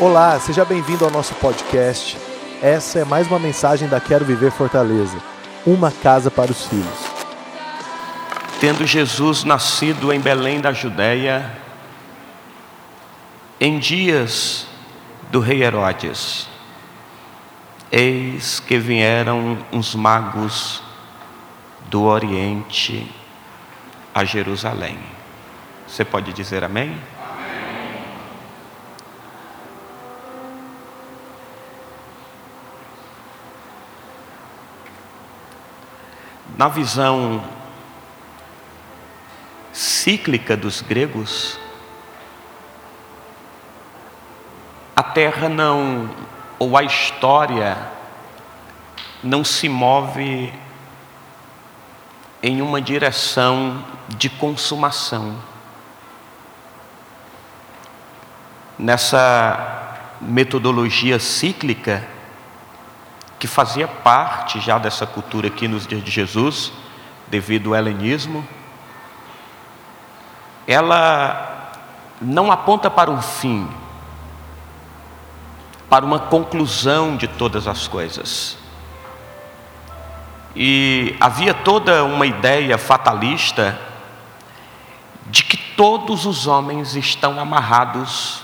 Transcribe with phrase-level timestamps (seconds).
[0.00, 2.16] Olá, seja bem-vindo ao nosso podcast.
[2.62, 5.18] Essa é mais uma mensagem da Quero Viver Fortaleza
[5.66, 6.86] uma casa para os filhos.
[8.60, 11.52] Tendo Jesus nascido em Belém da Judéia,
[13.60, 14.68] em dias
[15.32, 16.48] do rei Herodes,
[17.90, 20.80] eis que vieram uns magos
[21.86, 23.12] do Oriente
[24.14, 24.96] a Jerusalém.
[25.88, 26.96] Você pode dizer amém?
[36.58, 37.40] Na visão
[39.72, 41.56] cíclica dos gregos,
[44.96, 46.10] a terra não,
[46.58, 47.78] ou a história,
[49.22, 50.52] não se move
[52.42, 55.40] em uma direção de consumação.
[58.76, 62.17] Nessa metodologia cíclica,
[63.38, 66.72] que fazia parte já dessa cultura aqui nos dias de Jesus,
[67.28, 68.46] devido ao helenismo,
[70.66, 71.72] ela
[72.20, 73.68] não aponta para um fim,
[75.88, 78.58] para uma conclusão de todas as coisas.
[80.54, 83.78] E havia toda uma ideia fatalista
[85.26, 88.42] de que todos os homens estão amarrados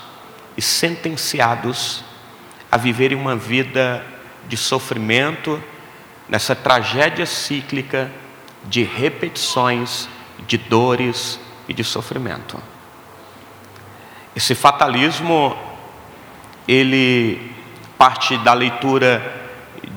[0.56, 2.04] e sentenciados
[2.70, 4.13] a viverem uma vida
[4.48, 5.62] de sofrimento,
[6.28, 8.10] nessa tragédia cíclica
[8.64, 10.08] de repetições,
[10.46, 12.58] de dores e de sofrimento.
[14.34, 15.56] Esse fatalismo,
[16.66, 17.52] ele
[17.96, 19.42] parte da leitura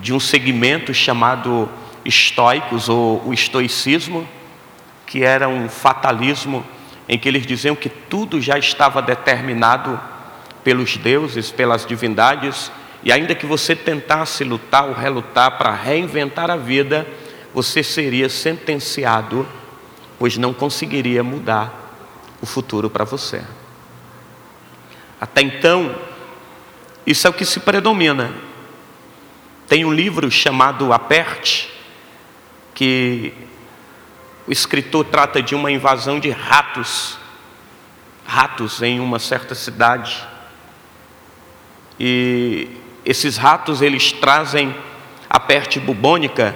[0.02, 1.70] de um segmento chamado
[2.06, 4.28] estoicos ou o estoicismo,
[5.06, 6.66] que era um fatalismo
[7.10, 10.00] em que eles diziam que tudo já estava determinado
[10.64, 12.72] pelos deuses, pelas divindades,
[13.04, 17.08] e ainda que você tentasse lutar ou relutar para reinventar a vida,
[17.54, 19.48] você seria sentenciado,
[20.20, 21.74] pois não conseguiria mudar
[22.42, 23.44] o futuro para você.
[25.20, 25.96] Até então,
[27.06, 28.32] isso é o que se predomina.
[29.68, 31.72] Tem um livro chamado Aperte,
[32.74, 33.34] que
[34.48, 37.18] o escritor trata de uma invasão de ratos,
[38.26, 40.26] ratos em uma certa cidade.
[42.00, 42.70] E
[43.08, 44.76] esses ratos eles trazem
[45.30, 46.54] a peste bubônica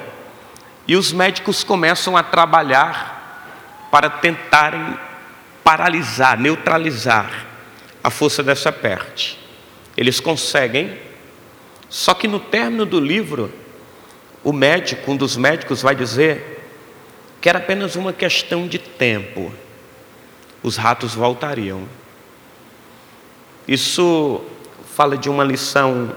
[0.85, 5.00] e os médicos começam a trabalhar para tentarem
[5.63, 7.47] paralisar, neutralizar
[8.03, 9.39] a força dessa peste.
[9.95, 11.00] Eles conseguem,
[11.88, 13.50] só que no término do livro,
[14.44, 16.68] o médico, um dos médicos, vai dizer
[17.39, 19.53] que era apenas uma questão de tempo.
[20.62, 21.88] Os ratos voltariam.
[23.66, 24.44] Isso
[24.94, 26.13] fala de uma lição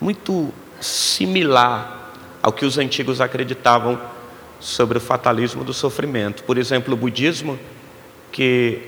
[0.00, 2.12] muito similar
[2.42, 4.00] ao que os antigos acreditavam
[4.58, 6.42] sobre o fatalismo do sofrimento.
[6.44, 7.58] Por exemplo, o budismo,
[8.32, 8.82] que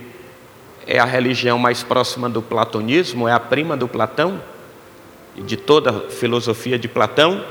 [0.87, 4.41] é a religião mais próxima do platonismo, é a prima do Platão,
[5.37, 7.45] de toda a filosofia de Platão,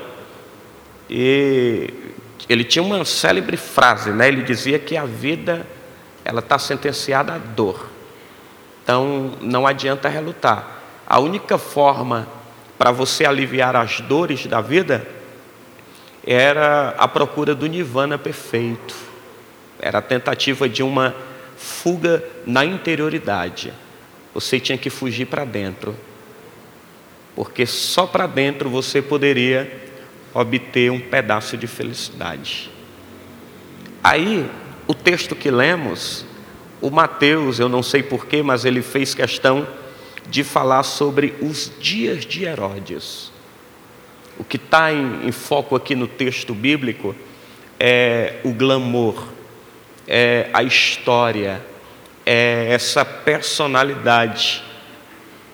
[1.10, 1.90] e
[2.48, 4.28] ele tinha uma célebre frase, né?
[4.28, 5.66] ele dizia que a vida
[6.24, 7.90] ela está sentenciada à dor,
[8.84, 10.80] então não adianta relutar.
[11.08, 12.28] A única forma
[12.82, 15.06] para você aliviar as dores da vida,
[16.26, 18.96] era a procura do nirvana perfeito,
[19.80, 21.14] era a tentativa de uma
[21.56, 23.72] fuga na interioridade.
[24.34, 25.96] Você tinha que fugir para dentro,
[27.36, 29.72] porque só para dentro você poderia
[30.34, 32.72] obter um pedaço de felicidade.
[34.04, 34.50] Aí,
[34.88, 36.26] o texto que lemos,
[36.82, 39.68] o Mateus, eu não sei porquê, mas ele fez questão
[40.32, 43.34] de falar sobre os dias de Herodes.
[44.40, 47.14] O que está em, em, foco aqui no texto bíblico
[47.78, 49.28] é o glamour,
[50.08, 51.62] é a história,
[52.26, 54.64] é essa personalidade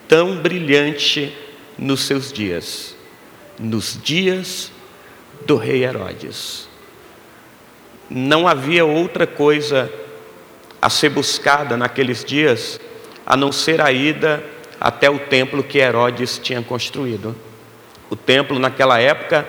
[0.07, 1.35] tão brilhante
[1.75, 2.95] nos seus dias,
[3.57, 4.71] nos dias
[5.47, 6.69] do rei Herodes.
[8.07, 9.91] Não havia outra coisa
[10.79, 12.79] a ser buscada naqueles dias
[13.25, 14.41] a não ser a ida
[14.79, 17.35] até o templo que Herodes tinha construído.
[18.09, 19.47] O templo, naquela época,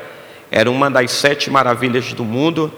[0.50, 2.72] era uma das sete maravilhas do mundo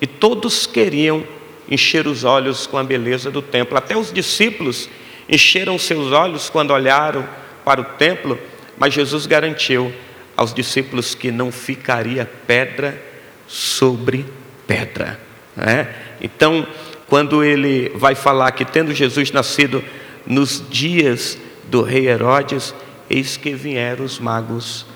[0.00, 1.24] e todos queriam
[1.68, 3.76] encher os olhos com a beleza do templo.
[3.76, 4.88] Até os discípulos
[5.28, 7.26] encheram seus olhos quando olharam
[7.64, 8.38] para o templo,
[8.78, 9.92] mas Jesus garantiu
[10.36, 13.02] aos discípulos que não ficaria pedra
[13.48, 14.24] sobre
[14.66, 15.18] pedra.
[15.56, 15.88] Né?
[16.20, 16.66] Então,
[17.08, 19.82] quando ele vai falar que, tendo Jesus nascido
[20.26, 22.74] nos dias do rei Herodes,
[23.08, 24.86] eis que vieram os magos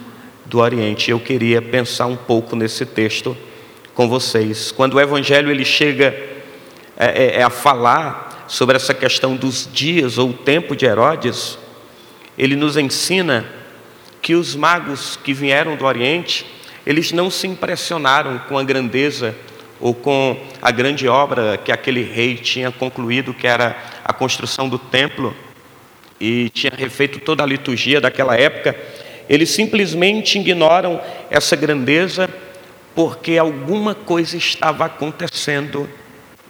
[0.47, 1.11] do Oriente.
[1.11, 3.37] Eu queria pensar um pouco nesse texto
[3.95, 4.73] com vocês.
[4.73, 6.15] Quando o Evangelho ele chega
[6.97, 11.59] é, é, é a falar sobre essa questão dos dias ou o tempo de Herodes,
[12.37, 13.47] ele nos ensina
[14.21, 16.47] que os magos que vieram do Oriente,
[16.87, 19.35] eles não se impressionaram com a grandeza
[19.81, 24.79] ou com a grande obra que aquele rei tinha concluído, que era a construção do
[24.79, 25.35] templo,
[26.21, 28.77] e tinha refeito toda a liturgia daquela época,
[29.29, 31.01] eles simplesmente ignoram
[31.31, 32.29] essa grandeza
[32.95, 35.89] porque alguma coisa estava acontecendo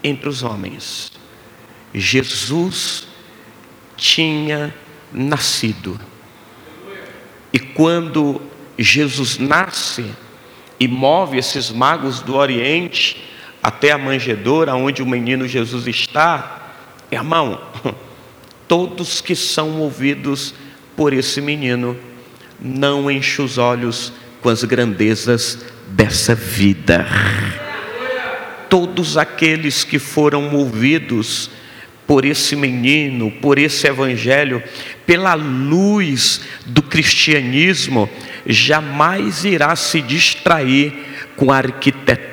[0.02, 1.12] entre os homens.
[1.94, 3.06] Jesus
[3.96, 4.75] tinha
[5.12, 6.00] nascido.
[7.52, 8.40] E quando
[8.78, 10.11] Jesus nasce
[10.78, 13.23] e move esses magos do Oriente
[13.62, 16.75] até a manjedoura onde o menino Jesus está,
[17.11, 17.61] irmão,
[18.70, 20.55] todos que são movidos
[20.96, 21.96] por esse menino
[22.61, 25.58] não enchem os olhos com as grandezas
[25.88, 27.05] dessa vida.
[28.69, 31.50] Todos aqueles que foram movidos
[32.06, 34.62] por esse menino, por esse evangelho,
[35.05, 38.08] pela luz do cristianismo,
[38.46, 40.94] jamais irá se distrair
[41.34, 42.30] com a arquitetura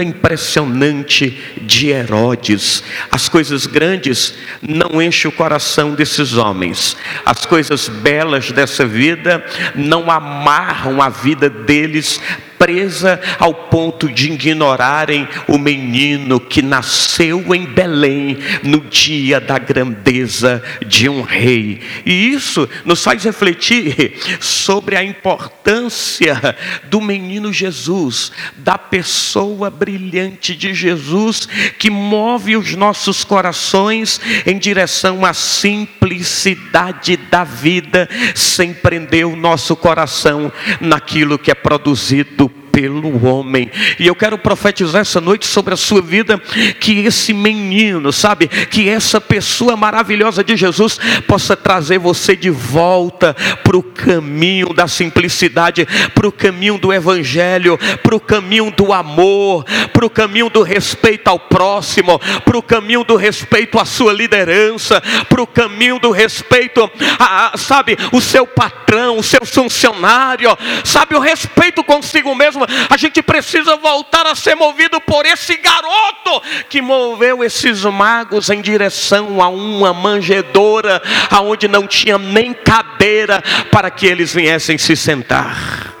[0.00, 2.82] impressionante de Herodes.
[3.10, 6.96] As coisas grandes não enchem o coração desses homens,
[7.26, 9.44] as coisas belas dessa vida
[9.74, 12.20] não amarram a vida deles
[12.62, 20.62] presa ao ponto de ignorarem o menino que nasceu em Belém no dia da grandeza
[20.86, 21.80] de um rei.
[22.06, 30.72] E isso nos faz refletir sobre a importância do menino Jesus, da pessoa brilhante de
[30.72, 31.48] Jesus
[31.80, 39.74] que move os nossos corações em direção à simplicidade da vida, sem prender o nosso
[39.74, 43.70] coração naquilo que é produzido pelo homem.
[44.00, 46.38] E eu quero profetizar essa noite sobre a sua vida
[46.80, 50.98] que esse menino, sabe, que essa pessoa maravilhosa de Jesus
[51.28, 57.78] possa trazer você de volta para o caminho da simplicidade, para o caminho do evangelho,
[58.02, 63.04] para o caminho do amor, para o caminho do respeito ao próximo, para o caminho
[63.04, 69.18] do respeito à sua liderança, para o caminho do respeito a, sabe, o seu patrão,
[69.18, 75.00] o seu funcionário, sabe, o respeito consigo mesmo a gente precisa voltar a ser movido
[75.00, 82.18] por esse garoto que moveu esses magos em direção a uma manjedoura, aonde não tinha
[82.18, 85.94] nem cadeira para que eles viessem se sentar.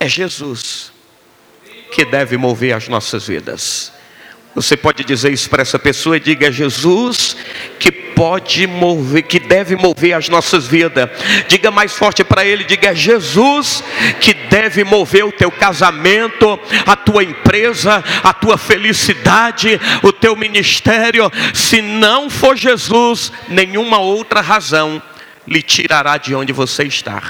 [0.00, 0.92] É Jesus
[1.92, 3.92] que deve mover as nossas vidas.
[4.54, 7.36] Você pode dizer isso para essa pessoa e diga: Jesus
[7.78, 11.08] que pode mover, que deve mover as nossas vidas.
[11.46, 13.84] Diga mais forte para ele: diga: Jesus
[14.20, 21.30] que deve mover o teu casamento, a tua empresa, a tua felicidade, o teu ministério.
[21.54, 25.00] Se não for Jesus, nenhuma outra razão
[25.46, 27.22] lhe tirará de onde você está.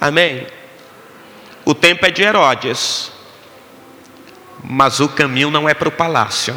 [0.00, 0.46] Amém.
[1.66, 3.12] O tempo é de Herodes
[4.62, 6.54] mas o caminho não é para o palácio.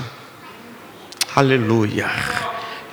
[1.35, 2.09] Aleluia.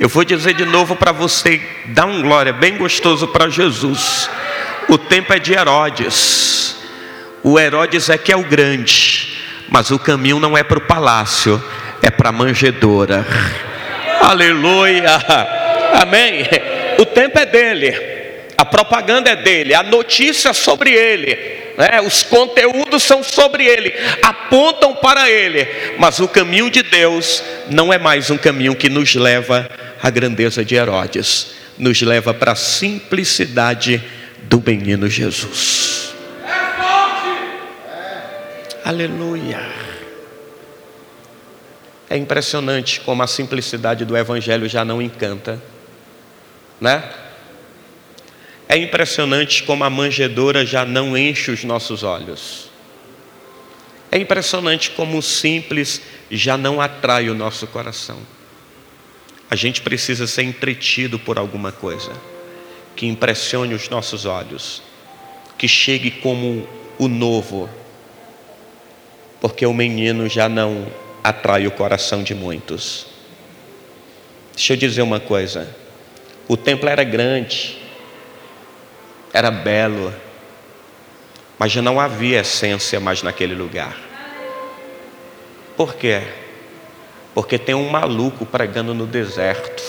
[0.00, 4.28] Eu vou dizer de novo para você, dá um glória bem gostoso para Jesus.
[4.88, 6.76] O tempo é de Herodes.
[7.40, 11.62] O Herodes é que é o grande, mas o caminho não é para o palácio,
[12.02, 13.24] é para a manjedoura.
[14.20, 15.20] Aleluia.
[16.00, 16.44] Amém.
[16.98, 17.92] O tempo é dele,
[18.62, 22.00] a propaganda é dele, a notícia é sobre ele né?
[22.00, 23.92] os conteúdos são sobre ele,
[24.22, 25.66] apontam para ele,
[25.98, 29.68] mas o caminho de Deus não é mais um caminho que nos leva
[30.02, 34.02] à grandeza de Herodes, nos leva para a simplicidade
[34.42, 36.14] do menino Jesus.
[38.84, 39.60] Aleluia.
[42.10, 45.58] É impressionante como a simplicidade do Evangelho já não encanta,
[46.78, 47.02] né?
[48.72, 52.70] É impressionante como a manjedoura já não enche os nossos olhos.
[54.10, 56.00] É impressionante como o simples
[56.30, 58.18] já não atrai o nosso coração.
[59.50, 62.12] A gente precisa ser entretido por alguma coisa
[62.96, 64.82] que impressione os nossos olhos,
[65.58, 66.66] que chegue como
[66.98, 67.68] o novo,
[69.38, 70.90] porque o menino já não
[71.22, 73.06] atrai o coração de muitos.
[74.56, 75.68] Deixa eu dizer uma coisa:
[76.48, 77.81] o templo era grande,
[79.32, 80.12] era belo,
[81.58, 83.96] mas já não havia essência mais naquele lugar.
[85.76, 86.22] Por quê?
[87.34, 89.82] Porque tem um maluco pregando no deserto.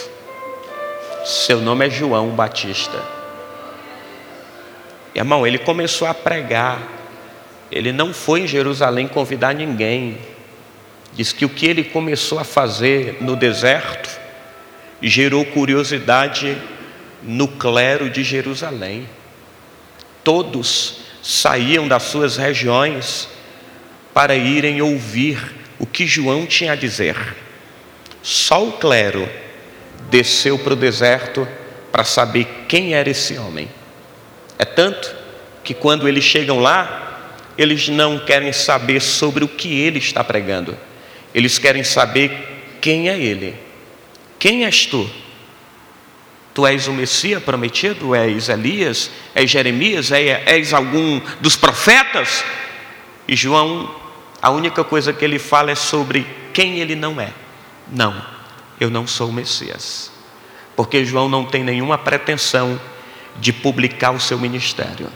[1.25, 3.03] Seu nome é João Batista.
[5.13, 6.81] Irmão, ele começou a pregar.
[7.71, 10.17] Ele não foi em Jerusalém convidar ninguém.
[11.13, 14.09] Diz que o que ele começou a fazer no deserto
[15.01, 16.57] gerou curiosidade
[17.21, 19.07] no clero de Jerusalém.
[20.23, 23.27] Todos saíam das suas regiões
[24.13, 25.39] para irem ouvir
[25.79, 27.15] o que João tinha a dizer.
[28.21, 29.27] Só o clero
[30.09, 31.47] desceu para o deserto
[31.91, 33.69] para saber quem era esse homem.
[34.57, 35.13] É tanto
[35.63, 37.03] que quando eles chegam lá,
[37.57, 40.77] eles não querem saber sobre o que ele está pregando,
[41.33, 43.55] eles querem saber quem é ele.
[44.39, 45.09] Quem és tu?
[46.53, 48.15] Tu és o Messias prometido?
[48.15, 49.09] És Elias?
[49.33, 50.11] És Jeremias?
[50.11, 52.43] É, és algum dos profetas?
[53.27, 53.93] E João,
[54.41, 57.31] a única coisa que ele fala é sobre quem ele não é.
[57.91, 58.23] Não,
[58.79, 60.11] eu não sou o Messias.
[60.75, 62.79] Porque João não tem nenhuma pretensão
[63.39, 65.09] de publicar o seu ministério.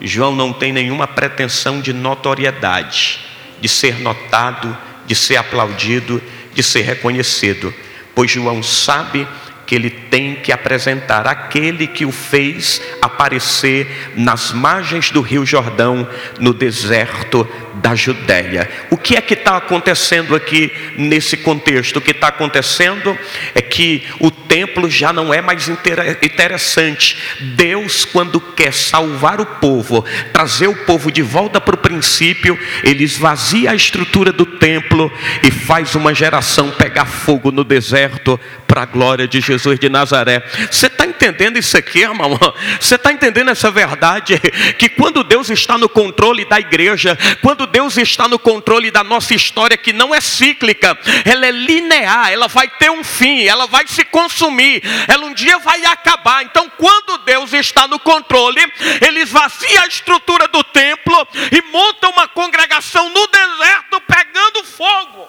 [0.00, 3.20] João não tem nenhuma pretensão de notoriedade,
[3.60, 6.20] de ser notado, de ser aplaudido,
[6.52, 7.72] de ser reconhecido,
[8.14, 9.26] pois João sabe
[9.66, 11.26] que ele tem que apresentar.
[11.26, 16.08] Aquele que o fez aparecer nas margens do Rio Jordão,
[16.38, 17.46] no deserto
[17.76, 18.68] da Judéia.
[18.90, 21.96] O que é que está acontecendo aqui nesse contexto?
[21.96, 23.16] O que está acontecendo
[23.54, 27.16] é que o templo já não é mais interessante.
[27.40, 33.04] Deus, quando quer salvar o povo, trazer o povo de volta para o princípio, ele
[33.04, 38.86] esvazia a estrutura do templo e faz uma geração pegar fogo no deserto para a
[38.86, 40.42] glória de Jesus de Nazaré.
[40.70, 42.38] Você está entendendo isso aqui, irmão?
[42.80, 44.38] Você está entendendo essa verdade?
[44.78, 49.34] Que quando Deus está no controle da igreja, quando Deus está no controle da nossa
[49.34, 53.86] história, que não é cíclica, ela é linear, ela vai ter um fim, ela vai
[53.86, 56.44] se consumir, ela um dia vai acabar.
[56.44, 58.60] Então, quando Deus está no controle,
[59.06, 65.28] ele esvazia a estrutura do templo e monta uma congregação no deserto pegando fogo.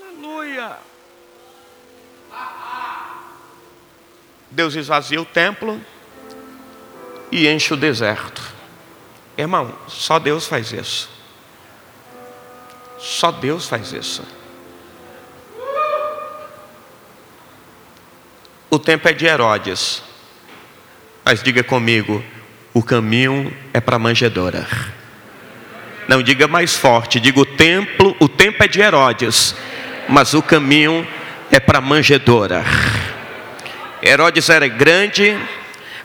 [0.00, 0.76] Aleluia.
[4.50, 5.80] Deus esvazia o templo
[7.32, 8.53] e enche o deserto.
[9.36, 11.10] Irmão, só Deus faz isso.
[12.98, 14.22] Só Deus faz isso.
[18.70, 20.02] O tempo é de Herodes.
[21.24, 22.22] Mas diga comigo,
[22.72, 24.66] o caminho é para a manjedoura.
[26.06, 29.54] Não diga mais forte, diga o templo, o tempo é de Herodes,
[30.08, 31.06] mas o caminho
[31.50, 32.62] é para a manjedoura.
[34.02, 35.38] Herodes era grande,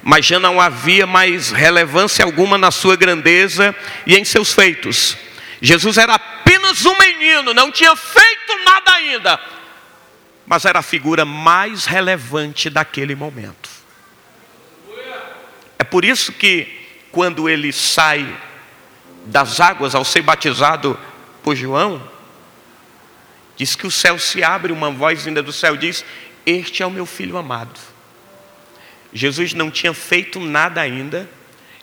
[0.02, 3.76] mas já não havia mais relevância alguma na sua grandeza
[4.06, 5.18] e em seus feitos.
[5.62, 9.40] Jesus era apenas um menino, não tinha feito nada ainda,
[10.46, 13.70] mas era a figura mais relevante daquele momento.
[15.78, 16.68] É por isso que,
[17.12, 18.28] quando ele sai
[19.26, 20.98] das águas ao ser batizado
[21.44, 22.02] por João,
[23.56, 26.04] diz que o céu se abre, uma voz vinda do céu diz:
[26.46, 27.89] Este é o meu filho amado
[29.14, 31.30] Jesus não tinha feito nada ainda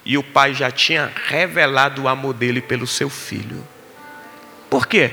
[0.04, 3.66] e o Pai já tinha revelado o amor dele pelo seu filho.
[4.70, 5.10] Por quê?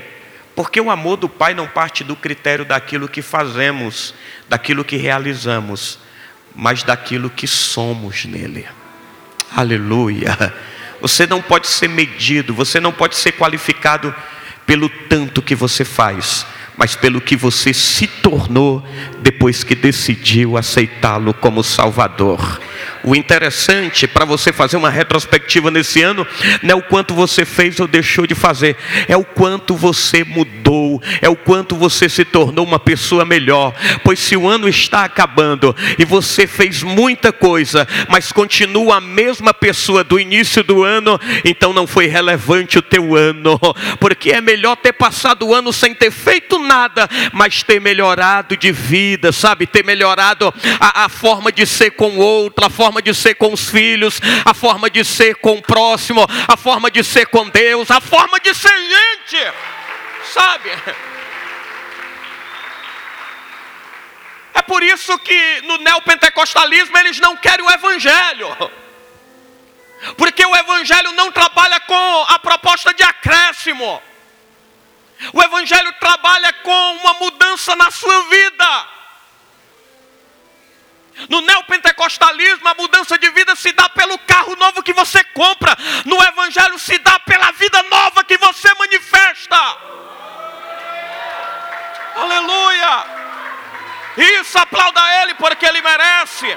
[0.54, 4.14] Porque o amor do Pai não parte do critério daquilo que fazemos,
[4.48, 5.98] daquilo que realizamos,
[6.54, 8.66] mas daquilo que somos nele.
[9.50, 10.54] Aleluia.
[11.00, 14.14] Você não pode ser medido, você não pode ser qualificado
[14.64, 18.82] pelo tanto que você faz, mas pelo que você se tornou
[19.20, 22.60] depois que decidiu aceitá-lo como Salvador.
[23.04, 26.26] O interessante para você fazer uma retrospectiva nesse ano
[26.62, 31.02] não é o quanto você fez ou deixou de fazer, é o quanto você mudou,
[31.20, 33.74] é o quanto você se tornou uma pessoa melhor.
[34.02, 39.52] Pois se o ano está acabando e você fez muita coisa, mas continua a mesma
[39.52, 43.60] pessoa do início do ano, então não foi relevante o teu ano,
[44.00, 48.72] porque é melhor ter passado o ano sem ter feito nada, mas ter melhorado de
[48.72, 49.66] vida, sabe?
[49.66, 53.34] Ter melhorado a, a forma de ser com o outro, a forma forma de ser
[53.34, 57.48] com os filhos, a forma de ser com o próximo, a forma de ser com
[57.48, 59.52] Deus, a forma de ser gente,
[60.32, 60.70] sabe?
[64.54, 68.56] É por isso que no neopentecostalismo eles não querem o evangelho.
[70.16, 74.00] Porque o evangelho não trabalha com a proposta de acréscimo.
[75.32, 78.93] O evangelho trabalha com uma mudança na sua vida.
[81.28, 85.76] No neopentecostalismo, a mudança de vida se dá pelo carro novo que você compra.
[86.04, 89.56] No evangelho, se dá pela vida nova que você manifesta.
[92.16, 93.04] Aleluia!
[94.16, 96.56] Isso, aplauda Ele, porque Ele merece.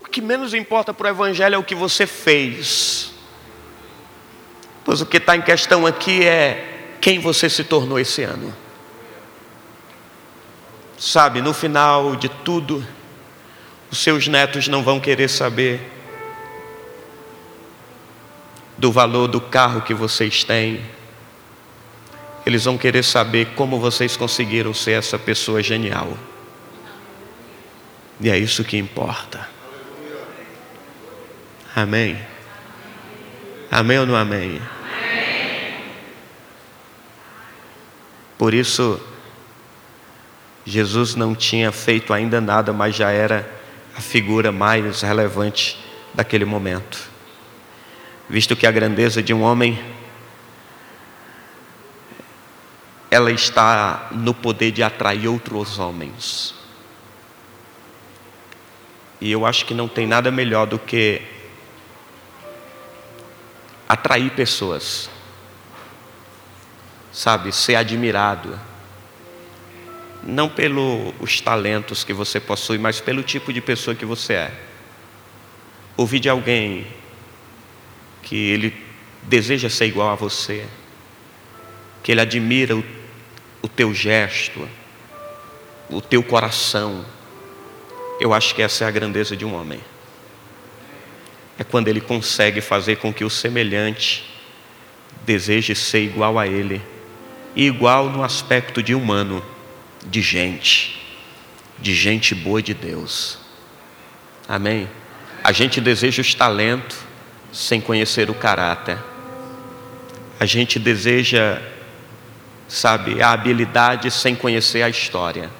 [0.00, 3.12] O que menos importa para o Evangelho é o que você fez.
[4.84, 6.77] Pois o que está em questão aqui é
[7.08, 8.54] quem você se tornou esse ano.
[10.98, 12.86] Sabe, no final de tudo,
[13.90, 15.80] os seus netos não vão querer saber
[18.76, 20.84] do valor do carro que vocês têm.
[22.44, 26.12] Eles vão querer saber como vocês conseguiram ser essa pessoa genial.
[28.20, 29.48] E é isso que importa.
[31.74, 32.20] Amém?
[33.70, 34.60] Amém ou não amém?
[38.38, 39.00] Por isso,
[40.64, 43.50] Jesus não tinha feito ainda nada, mas já era
[43.96, 45.76] a figura mais relevante
[46.14, 47.10] daquele momento.
[48.30, 49.76] Visto que a grandeza de um homem
[53.10, 56.54] ela está no poder de atrair outros homens.
[59.20, 61.22] E eu acho que não tem nada melhor do que
[63.88, 65.10] atrair pessoas
[67.18, 68.56] sabe, ser admirado.
[70.22, 74.52] Não pelos talentos que você possui, mas pelo tipo de pessoa que você é.
[75.96, 76.86] Ouvir de alguém
[78.22, 78.72] que ele
[79.24, 80.64] deseja ser igual a você,
[82.04, 82.84] que ele admira o,
[83.62, 84.68] o teu gesto,
[85.90, 87.04] o teu coração.
[88.20, 89.80] Eu acho que essa é a grandeza de um homem.
[91.58, 94.24] É quando ele consegue fazer com que o semelhante
[95.26, 96.80] deseje ser igual a ele
[97.66, 99.44] igual no aspecto de humano,
[100.06, 101.04] de gente,
[101.76, 103.40] de gente boa de Deus.
[104.48, 104.88] Amém?
[105.42, 106.98] A gente deseja os talentos
[107.52, 108.96] sem conhecer o caráter.
[110.38, 111.60] A gente deseja,
[112.68, 115.50] sabe, a habilidade sem conhecer a história.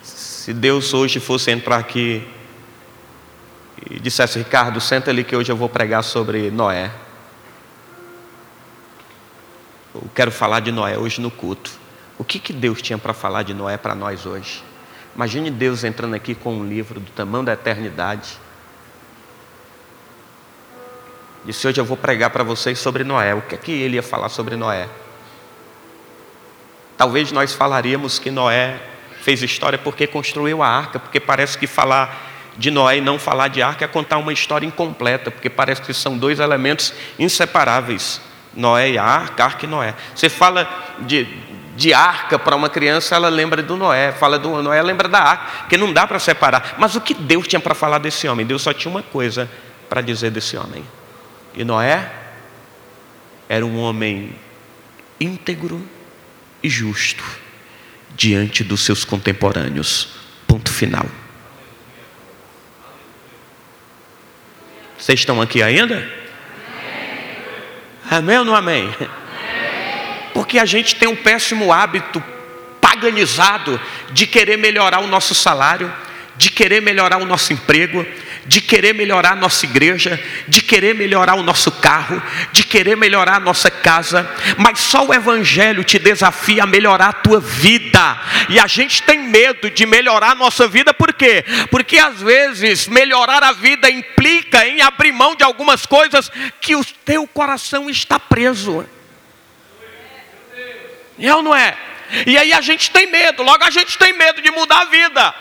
[0.00, 2.26] Se Deus hoje fosse entrar aqui
[3.90, 6.90] e dissesse, Ricardo, senta ali que hoje eu vou pregar sobre Noé.
[9.94, 11.70] Eu quero falar de Noé hoje no culto.
[12.16, 14.62] O que, que Deus tinha para falar de Noé para nós hoje?
[15.16, 18.38] Imagine Deus entrando aqui com um livro do tamanho da eternidade.
[21.44, 23.34] Disse: Hoje eu vou pregar para vocês sobre Noé.
[23.34, 24.88] O que é que ele ia falar sobre Noé?
[26.96, 28.78] Talvez nós falaríamos que Noé
[29.22, 33.48] fez história porque construiu a arca, porque parece que falar de Noé e não falar
[33.48, 38.20] de arca é contar uma história incompleta, porque parece que são dois elementos inseparáveis.
[38.54, 39.94] Noé e a arca, arca e Noé.
[40.14, 40.68] Você fala
[41.00, 41.26] de,
[41.76, 44.12] de arca para uma criança, ela lembra do Noé.
[44.12, 46.74] Fala do Noé, lembra da arca, porque não dá para separar.
[46.78, 48.44] Mas o que Deus tinha para falar desse homem?
[48.44, 49.50] Deus só tinha uma coisa
[49.88, 50.84] para dizer desse homem.
[51.54, 52.10] E Noé
[53.48, 54.34] era um homem
[55.20, 55.84] íntegro
[56.62, 57.24] e justo
[58.16, 60.08] diante dos seus contemporâneos.
[60.46, 61.06] Ponto final.
[64.98, 66.19] Vocês estão aqui ainda?
[68.10, 68.92] Amém ou não amém?
[70.34, 72.20] Porque a gente tem um péssimo hábito
[72.80, 75.92] paganizado de querer melhorar o nosso salário,
[76.36, 78.04] de querer melhorar o nosso emprego,
[78.50, 83.36] de querer melhorar a nossa igreja, de querer melhorar o nosso carro, de querer melhorar
[83.36, 88.58] a nossa casa, mas só o Evangelho te desafia a melhorar a tua vida, e
[88.58, 91.44] a gente tem medo de melhorar a nossa vida, por quê?
[91.70, 96.28] Porque às vezes melhorar a vida implica em abrir mão de algumas coisas
[96.60, 98.84] que o teu coração está preso.
[101.20, 101.78] É ou não é?
[102.26, 105.34] E aí a gente tem medo, logo a gente tem medo de mudar a vida.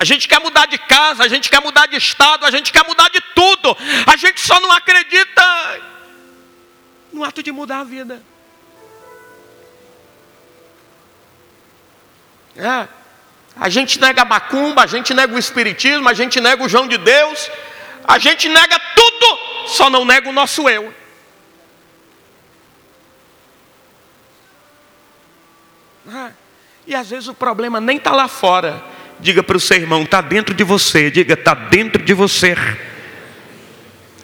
[0.00, 2.82] A gente quer mudar de casa, a gente quer mudar de estado, a gente quer
[2.88, 3.76] mudar de tudo.
[4.06, 5.78] A gente só não acredita
[7.12, 8.22] no ato de mudar a vida.
[12.56, 12.88] É.
[13.54, 16.88] A gente nega a macumba, a gente nega o espiritismo, a gente nega o João
[16.88, 17.50] de Deus,
[18.02, 20.94] a gente nega tudo, só não nega o nosso eu.
[26.08, 26.32] É.
[26.86, 28.82] E às vezes o problema nem está lá fora,
[29.20, 31.10] Diga para o seu irmão, está dentro de você.
[31.10, 32.54] Diga, está dentro de você.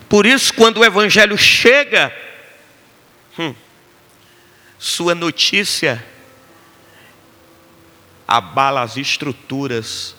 [0.09, 2.15] Por isso, quando o Evangelho chega,
[3.39, 3.55] hum,
[4.79, 6.05] sua notícia
[8.27, 10.17] abala as estruturas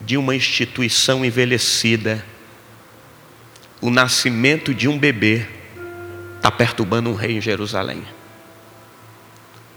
[0.00, 2.24] de uma instituição envelhecida.
[3.80, 5.46] O nascimento de um bebê
[6.36, 8.04] está perturbando um rei em Jerusalém.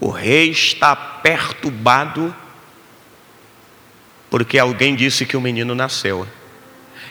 [0.00, 2.34] O rei está perturbado
[4.30, 6.26] porque alguém disse que o menino nasceu.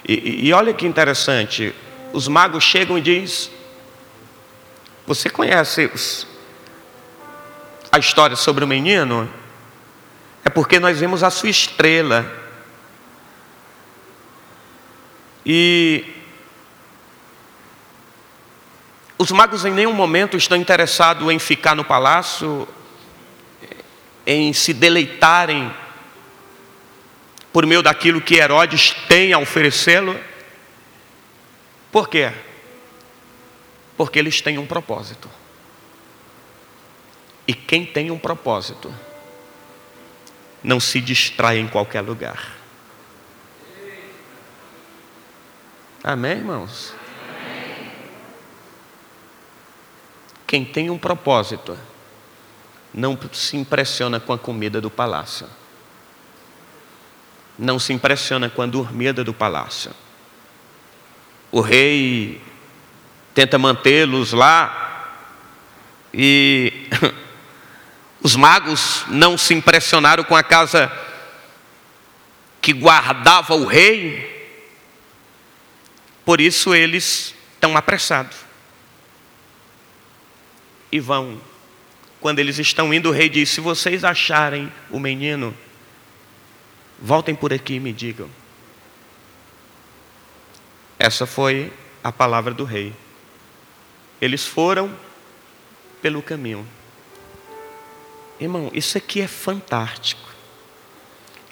[0.08, 1.73] E, e olha que interessante,
[2.13, 3.51] os magos chegam e diz:
[5.06, 5.89] Você conhece
[7.91, 9.30] a história sobre o menino?
[10.43, 12.25] É porque nós vimos a sua estrela.
[15.45, 16.06] E
[19.17, 22.67] os magos em nenhum momento estão interessados em ficar no palácio,
[24.25, 25.73] em se deleitarem
[27.52, 30.20] por meio daquilo que Herodes tem a oferecê-lo.
[31.92, 32.32] Por quê?
[33.96, 35.30] Porque eles têm um propósito.
[37.48, 38.94] E quem tem um propósito
[40.64, 42.58] não se distrai em qualquer lugar.
[46.04, 46.94] Amém, irmãos?
[50.46, 51.78] Quem tem um propósito
[52.94, 55.48] não se impressiona com a comida do palácio.
[57.58, 59.91] Não se impressiona com a dormida do palácio.
[61.52, 62.41] O rei
[63.34, 64.88] tenta mantê-los lá
[66.13, 66.88] e
[68.22, 70.91] os magos não se impressionaram com a casa
[72.62, 74.50] que guardava o rei,
[76.26, 78.36] por isso eles estão apressados.
[80.91, 81.39] E vão.
[82.20, 85.56] Quando eles estão indo, o rei diz: Se vocês acharem o menino,
[87.00, 88.30] voltem por aqui e me digam.
[91.00, 91.72] Essa foi
[92.04, 92.94] a palavra do rei.
[94.20, 94.94] Eles foram
[96.02, 96.68] pelo caminho.
[98.40, 100.28] Irmão, isso aqui é fantástico.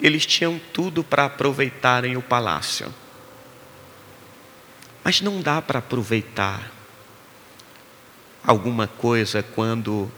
[0.00, 2.92] Eles tinham tudo para aproveitarem o palácio.
[5.02, 6.70] Mas não dá para aproveitar
[8.44, 10.10] alguma coisa quando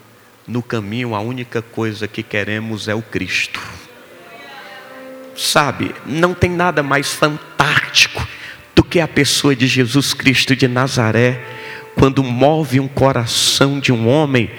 [0.47, 3.61] no caminho a única coisa que queremos é o Cristo.
[5.39, 8.27] Sabe, não tem nada mais fantástico
[8.75, 11.41] do que a pessoa de Jesus Cristo de Nazaré,
[11.95, 14.51] quando move um coração de um homem,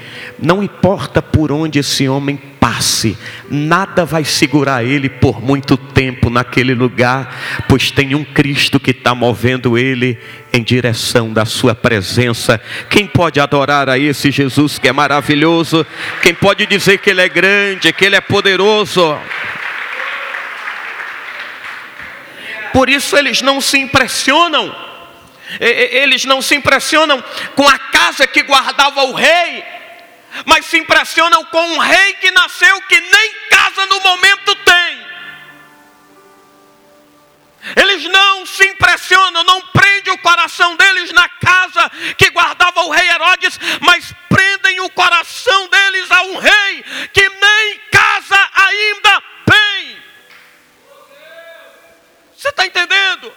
[0.41, 3.17] não importa por onde esse homem passe,
[3.49, 9.13] nada vai segurar ele por muito tempo naquele lugar, pois tem um Cristo que está
[9.13, 10.17] movendo ele
[10.53, 12.59] em direção da sua presença.
[12.89, 15.85] Quem pode adorar a esse Jesus que é maravilhoso?
[16.21, 19.17] Quem pode dizer que ele é grande, que ele é poderoso?
[22.73, 24.89] Por isso eles não se impressionam.
[25.59, 27.23] Eles não se impressionam
[27.55, 29.63] com a casa que guardava o rei,
[30.45, 35.09] mas se impressionam com um rei que nasceu que nem casa no momento tem.
[37.75, 43.09] Eles não se impressionam, não prende o coração deles na casa que guardava o rei
[43.09, 49.98] Herodes, mas prendem o coração deles a um rei que nem casa ainda tem.
[52.39, 53.33] Você está entendendo?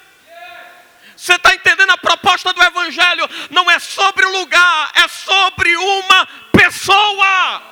[1.16, 3.28] Você está entendendo a proposta do Evangelho?
[3.50, 7.62] Não é sobre o lugar, é sobre uma pessoa.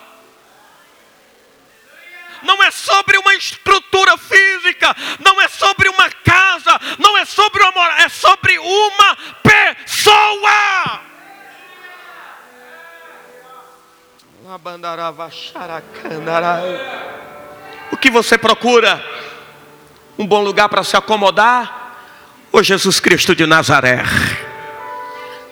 [2.42, 7.70] Não é sobre uma estrutura física, não é sobre uma casa, não é sobre uma
[7.70, 11.00] moral, é sobre uma pessoa.
[17.92, 19.00] O que você procura?
[20.20, 21.96] Um bom lugar para se acomodar,
[22.52, 24.02] ou Jesus Cristo de Nazaré?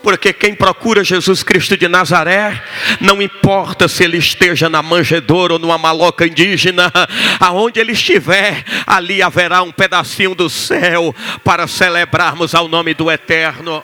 [0.02, 2.62] Porque quem procura Jesus Cristo de Nazaré,
[3.00, 6.92] não importa se ele esteja na manjedoura ou numa maloca indígena,
[7.40, 13.82] aonde ele estiver, ali haverá um pedacinho do céu para celebrarmos ao nome do Eterno.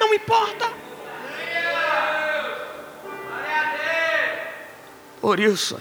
[0.00, 0.66] Não importa.
[5.20, 5.80] Por isso,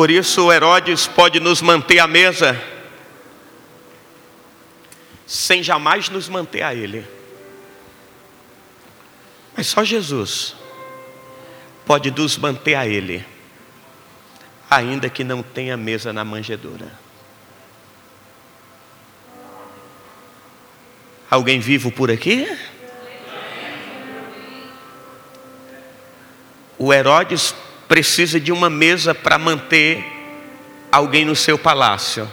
[0.00, 2.58] Por isso Herodes pode nos manter à mesa,
[5.26, 7.06] sem jamais nos manter a Ele.
[9.54, 10.56] Mas só Jesus
[11.84, 13.22] pode nos manter a Ele,
[14.70, 16.90] ainda que não tenha mesa na manjedoura.
[21.30, 22.48] Alguém vivo por aqui?
[26.78, 27.54] O Herodes
[27.90, 30.04] precisa de uma mesa para manter
[30.92, 32.30] alguém no seu palácio.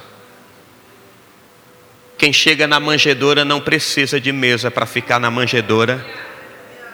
[2.15, 6.05] Quem chega na manjedoura não precisa de mesa para ficar na manjedoura,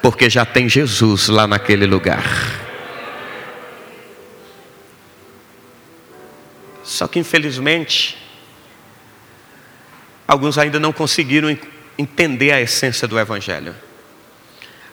[0.02, 2.24] porque já tem Jesus lá naquele lugar.
[6.86, 8.18] Só que infelizmente,
[10.26, 11.50] alguns ainda não conseguiram
[11.98, 13.76] entender a essência do Evangelho.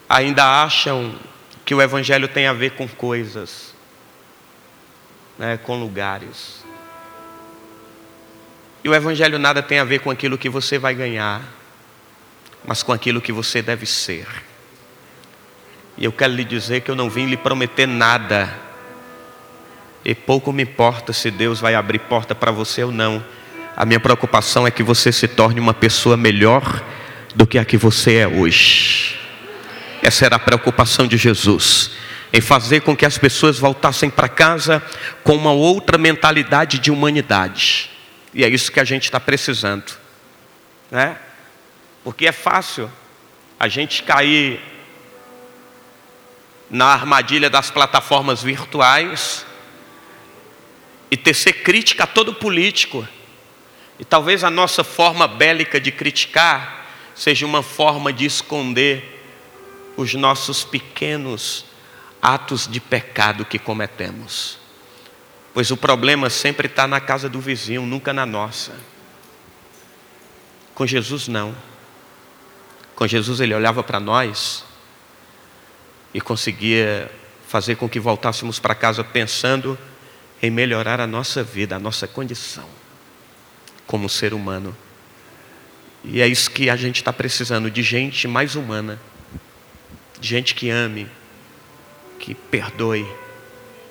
[0.09, 1.15] Ainda acham
[1.71, 3.73] que o Evangelho tem a ver com coisas,
[5.39, 6.65] né, com lugares.
[8.83, 11.41] E o Evangelho nada tem a ver com aquilo que você vai ganhar,
[12.65, 14.27] mas com aquilo que você deve ser.
[15.97, 18.53] E eu quero lhe dizer que eu não vim lhe prometer nada,
[20.05, 23.25] e pouco me importa se Deus vai abrir porta para você ou não.
[23.77, 26.83] A minha preocupação é que você se torne uma pessoa melhor
[27.33, 29.21] do que a que você é hoje.
[30.03, 31.91] Essa era a preocupação de Jesus,
[32.33, 34.83] em fazer com que as pessoas voltassem para casa
[35.23, 37.91] com uma outra mentalidade de humanidade.
[38.33, 39.93] E é isso que a gente está precisando,
[40.91, 41.19] né?
[42.03, 42.91] Porque é fácil
[43.59, 44.61] a gente cair
[46.71, 49.45] na armadilha das plataformas virtuais
[51.11, 53.07] e tecer crítica a todo político.
[53.99, 59.10] E talvez a nossa forma bélica de criticar seja uma forma de esconder
[59.97, 61.65] os nossos pequenos
[62.21, 64.59] atos de pecado que cometemos.
[65.53, 68.73] Pois o problema sempre está na casa do vizinho, nunca na nossa.
[70.75, 71.55] Com Jesus, não.
[72.95, 74.65] Com Jesus, ele olhava para nós
[76.15, 77.11] e conseguia
[77.49, 79.79] fazer com que voltássemos para casa pensando
[80.43, 82.69] em melhorar a nossa vida, a nossa condição
[83.87, 84.77] como ser humano.
[86.05, 89.01] E é isso que a gente está precisando, de gente mais humana
[90.21, 91.09] gente que ame,
[92.19, 93.07] que perdoe,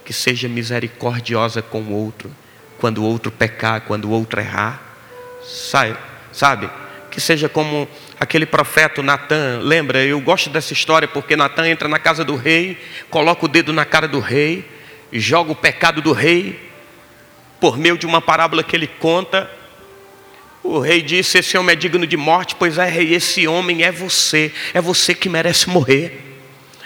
[0.06, 2.32] que seja misericordiosa com o outro,
[2.80, 4.82] quando o outro pecar, quando o outro errar,
[5.44, 5.98] sabe?
[6.32, 6.70] sabe?
[7.12, 7.88] Que seja como
[8.20, 10.04] aquele profeta Natan, lembra?
[10.04, 12.78] Eu gosto dessa história porque Natan entra na casa do rei,
[13.10, 14.66] coloca o dedo na cara do rei,
[15.12, 16.70] joga o pecado do rei,
[17.60, 19.50] por meio de uma parábola que ele conta,
[20.64, 23.92] o rei disse: Esse homem é digno de morte, pois é, rei, esse homem é
[23.92, 26.26] você, é você que merece morrer.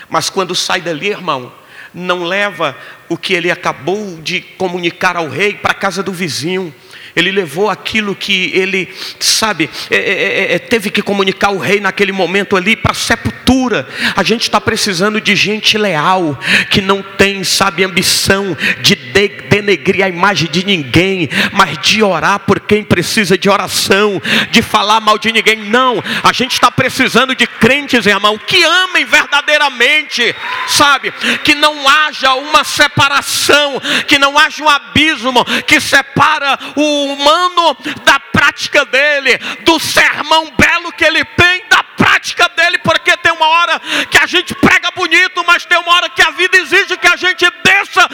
[0.10, 1.52] Mas quando sai dali, irmão,
[1.94, 2.76] não leva
[3.10, 6.74] o que ele acabou de comunicar ao rei para a casa do vizinho,
[7.16, 11.80] ele levou aquilo que ele, sabe, é, é, é, é teve que comunicar ao rei
[11.80, 13.88] naquele momento ali para a sepultura.
[14.16, 16.38] A gente está precisando de gente leal,
[16.72, 22.60] que não tem, sabe, ambição de denegrir a imagem de ninguém, mas de orar por
[22.60, 24.21] quem precisa de oração,
[24.52, 25.58] de falar mal de ninguém.
[25.58, 30.36] Não, a gente está precisando de crentes, irmão, que amem verdadeiramente,
[30.67, 31.12] sabe,
[31.43, 38.19] que não haja uma separação, que não haja um abismo que separa o humano da
[38.19, 43.80] prática dele, do sermão belo que ele tem, da prática dele, porque tem uma hora
[44.10, 47.15] que a gente prega bonito, mas tem uma hora que a vida exige que a
[47.15, 48.08] gente desça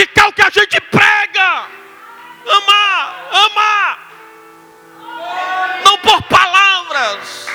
[0.00, 1.66] praticar o que a gente prega.
[2.46, 4.10] Amar, amar,
[5.84, 7.48] não por palavras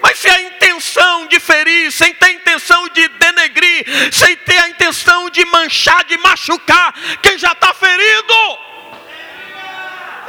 [0.00, 5.30] mas se a intenção de ferir, sem ter intenção de denegrir, sem ter a intenção
[5.30, 8.34] de manchar, de machucar quem já está ferido.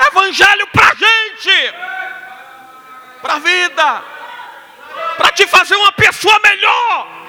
[0.10, 1.74] Evangelho para gente,
[3.20, 4.04] para a vida,
[5.18, 7.23] para te fazer uma pessoa melhor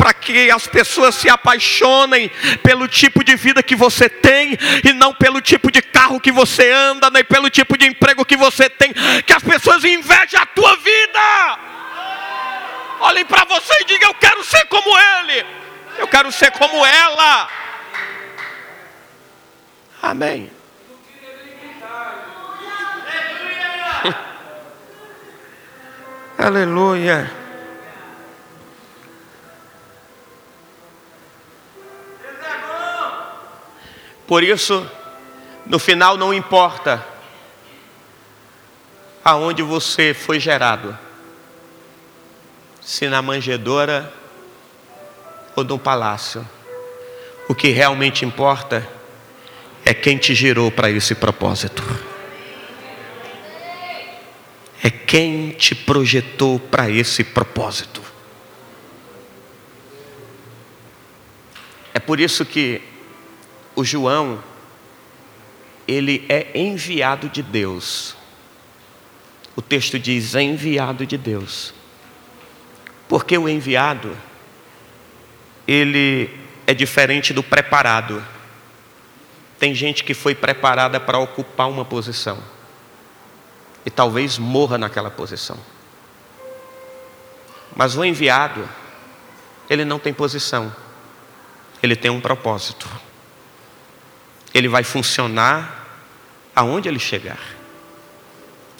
[0.00, 2.30] para que as pessoas se apaixonem
[2.62, 6.72] pelo tipo de vida que você tem e não pelo tipo de carro que você
[6.72, 8.94] anda, nem pelo tipo de emprego que você tem,
[9.26, 11.58] que as pessoas invejem a tua vida.
[13.00, 15.44] Olhem para você e digam: Eu quero ser como ele,
[15.98, 17.50] eu quero ser como ela.
[20.02, 20.50] Amém.
[26.38, 27.39] Aleluia.
[34.30, 34.88] Por isso,
[35.66, 37.04] no final não importa
[39.24, 40.96] aonde você foi gerado,
[42.80, 44.14] se na manjedoura
[45.56, 46.48] ou no palácio.
[47.48, 48.88] O que realmente importa
[49.84, 51.82] é quem te gerou para esse propósito.
[54.80, 58.00] É quem te projetou para esse propósito.
[61.92, 62.80] É por isso que
[63.74, 64.42] o João,
[65.86, 68.16] ele é enviado de Deus.
[69.56, 71.74] O texto diz enviado de Deus.
[73.08, 74.16] Porque o enviado,
[75.66, 76.30] ele
[76.66, 78.24] é diferente do preparado.
[79.58, 82.38] Tem gente que foi preparada para ocupar uma posição
[83.84, 85.58] e talvez morra naquela posição.
[87.74, 88.68] Mas o enviado,
[89.68, 90.74] ele não tem posição,
[91.82, 92.88] ele tem um propósito
[94.52, 95.86] ele vai funcionar
[96.54, 97.38] aonde ele chegar,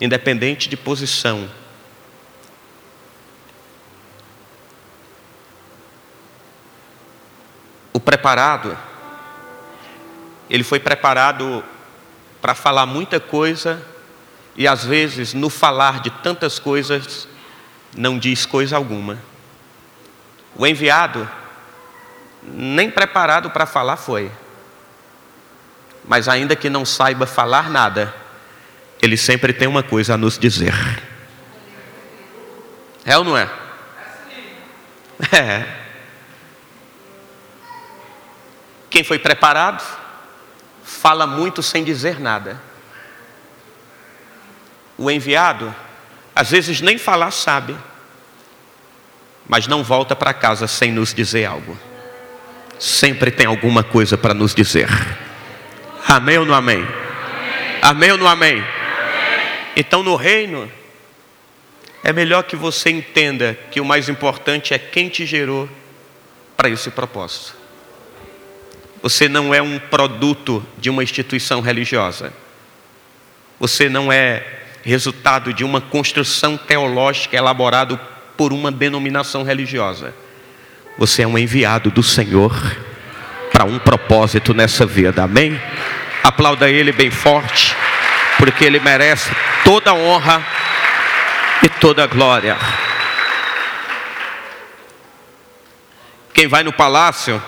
[0.00, 1.48] independente de posição.
[7.92, 8.76] O preparado,
[10.48, 11.64] ele foi preparado
[12.40, 13.80] para falar muita coisa
[14.56, 17.28] e às vezes no falar de tantas coisas
[17.96, 19.18] não diz coisa alguma.
[20.56, 21.28] O enviado,
[22.42, 24.30] nem preparado para falar foi
[26.04, 28.14] mas ainda que não saiba falar nada,
[29.00, 30.74] ele sempre tem uma coisa a nos dizer.
[33.04, 33.48] É ou não é?
[35.32, 35.80] É.
[38.88, 39.84] Quem foi preparado,
[40.82, 42.60] fala muito sem dizer nada.
[44.98, 45.74] O enviado,
[46.34, 47.76] às vezes nem falar sabe,
[49.48, 51.78] mas não volta para casa sem nos dizer algo.
[52.78, 54.88] Sempre tem alguma coisa para nos dizer.
[56.06, 56.78] Amém ou não amém?
[56.78, 58.54] Amém, amém ou não amém?
[58.54, 58.66] amém?
[59.76, 60.70] Então no reino,
[62.02, 65.68] é melhor que você entenda que o mais importante é quem te gerou
[66.56, 67.54] para esse propósito.
[69.02, 72.32] Você não é um produto de uma instituição religiosa.
[73.58, 74.44] Você não é
[74.82, 77.96] resultado de uma construção teológica elaborada
[78.36, 80.14] por uma denominação religiosa.
[80.98, 82.54] Você é um enviado do Senhor
[83.60, 85.24] para um propósito nessa vida.
[85.24, 85.60] Amém?
[86.22, 87.76] Aplauda ele bem forte,
[88.38, 89.30] porque ele merece
[89.62, 90.42] toda a honra
[91.62, 92.56] e toda a glória.
[96.32, 97.42] Quem vai no palácio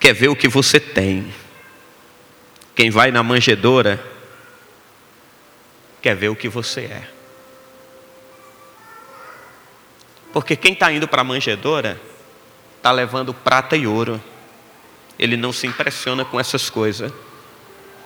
[0.00, 1.34] quer ver o que você tem.
[2.74, 4.02] Quem vai na manjedoura
[6.00, 7.02] quer ver o que você é.
[10.32, 12.00] Porque quem está indo para a manjedoura
[12.88, 14.20] está levando prata e ouro.
[15.18, 17.12] Ele não se impressiona com essas coisas.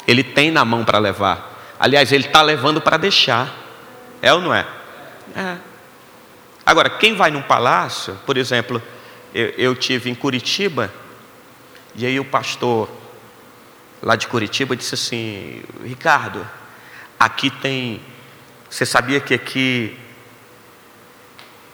[0.09, 1.75] Ele tem na mão para levar.
[1.79, 3.55] Aliás, ele está levando para deixar.
[4.21, 4.67] É ou não é?
[5.37, 5.57] É.
[6.67, 8.83] Agora, quem vai num palácio, por exemplo,
[9.33, 10.93] eu, eu tive em Curitiba
[11.95, 12.89] e aí o pastor
[14.03, 16.47] lá de Curitiba disse assim: Ricardo,
[17.19, 18.01] aqui tem.
[18.69, 19.97] Você sabia que aqui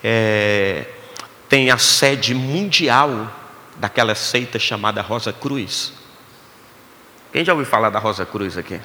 [0.03, 0.87] é,
[1.48, 3.32] tem a sede mundial
[3.76, 5.92] daquela seita chamada Rosa Cruz?
[7.32, 8.80] Quem já ouviu falar da Rosa Cruz aqui?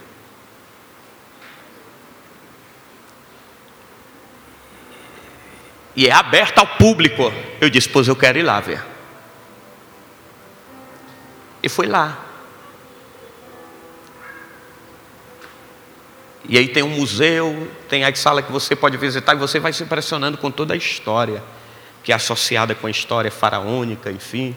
[5.96, 7.32] E é aberta ao público.
[7.62, 8.84] Eu disse, pois eu quero ir lá ver.
[11.62, 12.20] E fui lá.
[16.46, 19.72] E aí tem um museu, tem a sala que você pode visitar e você vai
[19.72, 21.42] se impressionando com toda a história
[22.04, 24.56] que é associada com a história faraônica, enfim,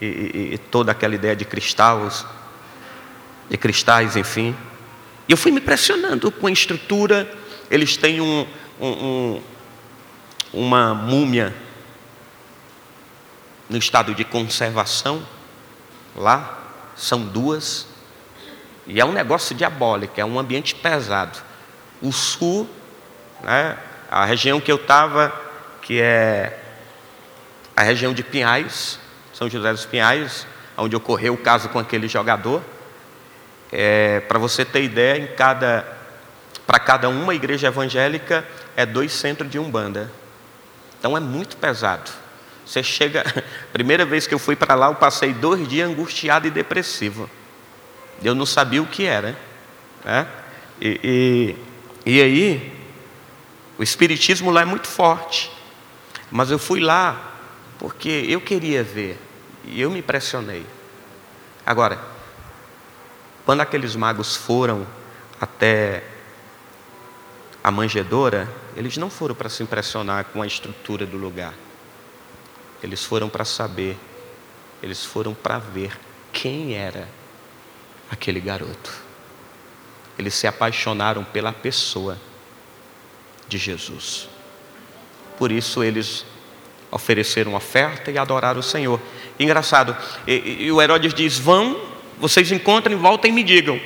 [0.00, 2.26] e, e, e toda aquela ideia de cristais,
[3.48, 4.56] de cristais, enfim.
[5.28, 7.30] E eu fui me impressionando com a estrutura.
[7.70, 8.46] Eles têm um,
[8.80, 9.42] um, um,
[10.52, 11.54] uma múmia
[13.68, 15.26] no estado de conservação
[16.16, 16.62] lá,
[16.96, 17.86] são duas,
[18.86, 21.38] e é um negócio diabólico, é um ambiente pesado.
[22.02, 22.68] O sul,
[23.42, 23.78] né,
[24.10, 25.43] a região que eu estava,
[25.84, 26.58] que é
[27.76, 28.98] a região de Pinhais,
[29.34, 30.46] São José dos Pinhais,
[30.78, 32.62] onde ocorreu o caso com aquele jogador.
[33.70, 35.86] É, Para você ter ideia, em cada,
[36.66, 40.10] para cada uma igreja evangélica é dois centros de umbanda.
[40.98, 42.10] Então é muito pesado.
[42.64, 43.22] Você chega,
[43.70, 47.28] primeira vez que eu fui para lá, eu passei dois dias angustiado e depressivo.
[48.22, 49.36] Eu não sabia o que era.
[50.02, 50.26] Né?
[50.80, 51.56] E,
[52.06, 52.72] e, e aí,
[53.78, 55.52] o Espiritismo lá é muito forte.
[56.36, 57.32] Mas eu fui lá
[57.78, 59.16] porque eu queria ver.
[59.62, 60.66] E eu me impressionei.
[61.64, 61.96] Agora,
[63.44, 64.84] quando aqueles magos foram
[65.40, 66.02] até
[67.62, 71.54] a manjedoura, eles não foram para se impressionar com a estrutura do lugar.
[72.82, 73.96] Eles foram para saber,
[74.82, 75.96] eles foram para ver
[76.32, 77.08] quem era
[78.10, 78.92] aquele garoto.
[80.18, 82.18] Eles se apaixonaram pela pessoa
[83.46, 84.28] de Jesus.
[85.36, 86.24] Por isso eles
[86.94, 88.98] ofereceram oferta e adoraram o Senhor.
[89.38, 89.94] Engraçado,
[90.26, 91.78] e, e o Herodes diz: Vão,
[92.18, 93.78] vocês encontrem, voltem e me digam.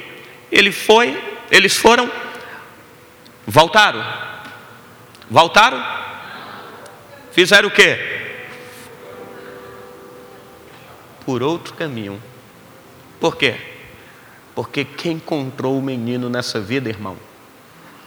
[0.53, 2.09] Ele foi, eles foram,
[3.47, 4.05] voltaram.
[5.29, 5.85] Voltaram?
[7.33, 8.19] Fizeram o quê?
[11.29, 12.19] por outro caminho.
[13.21, 13.55] Por quê?
[14.55, 17.19] Porque quem encontrou o menino nessa vida, irmão,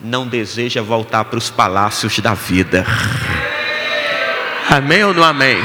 [0.01, 2.83] não deseja voltar para os palácios da vida.
[4.71, 5.61] Amém ou não amém?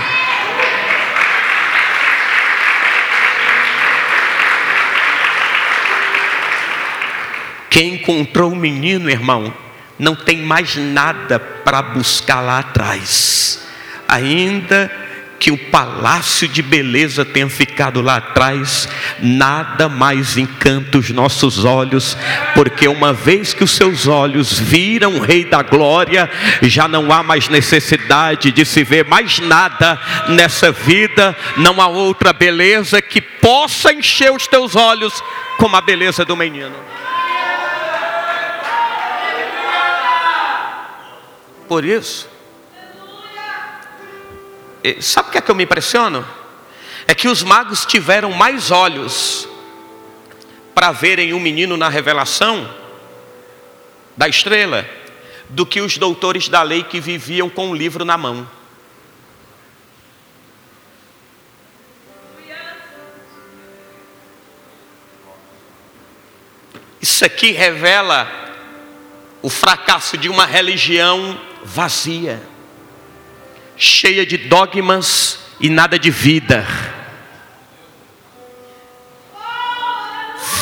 [7.70, 9.54] Quem encontrou o menino, irmão,
[9.96, 13.64] não tem mais nada para buscar lá atrás.
[14.08, 14.90] Ainda
[15.38, 18.88] que o palácio de beleza tenha ficado lá atrás,
[19.20, 22.16] nada mais encanta os nossos olhos,
[22.54, 26.30] porque uma vez que os seus olhos viram o Rei da Glória,
[26.62, 32.32] já não há mais necessidade de se ver mais nada nessa vida, não há outra
[32.32, 35.22] beleza que possa encher os teus olhos
[35.58, 36.74] como a beleza do menino.
[41.68, 42.28] Por isso,
[45.00, 46.26] sabe o que é que eu me impressiono?
[47.06, 49.48] É que os magos tiveram mais olhos
[50.74, 52.68] para verem o menino na revelação
[54.16, 54.88] da estrela
[55.48, 58.48] do que os doutores da lei que viviam com o livro na mão.
[67.00, 68.28] Isso aqui revela
[69.40, 72.55] o fracasso de uma religião vazia
[73.76, 76.66] cheia de dogmas e nada de vida.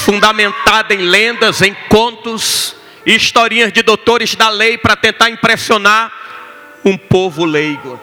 [0.05, 6.13] Fundamentada em lendas, em contos historinhas de doutores da lei para tentar impressionar
[6.85, 8.01] um povo leigo.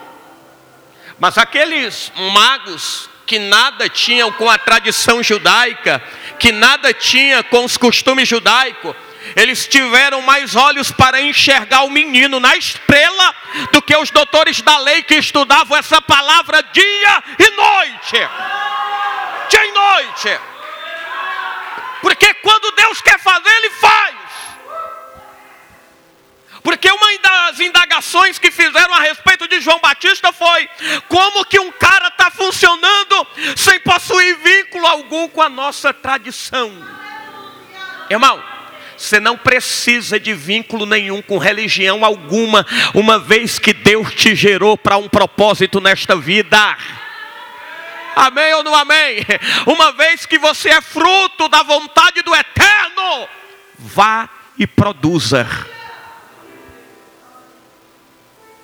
[1.19, 6.01] Mas aqueles magos que nada tinham com a tradição judaica,
[6.39, 8.95] que nada tinha com os costumes judaicos,
[9.35, 13.35] eles tiveram mais olhos para enxergar o menino na estrela
[13.71, 18.17] do que os doutores da lei que estudavam essa palavra dia e noite.
[19.49, 20.39] Dia e noite.
[22.01, 24.15] Porque quando Deus quer fazer, Ele faz.
[26.63, 30.69] Porque uma das indagações que fizeram a respeito de João Batista foi:
[31.07, 36.71] como que um cara está funcionando sem possuir vínculo algum com a nossa tradição?
[38.09, 38.43] Irmão,
[39.01, 44.77] você não precisa de vínculo nenhum com religião alguma, uma vez que Deus te gerou
[44.77, 46.77] para um propósito nesta vida.
[48.15, 49.17] Amém ou não amém?
[49.65, 53.27] Uma vez que você é fruto da vontade do eterno,
[53.79, 55.47] vá e produza.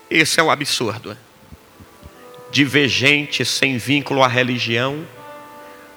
[0.10, 1.18] Esse é o absurdo
[2.52, 5.06] de ver gente sem vínculo à religião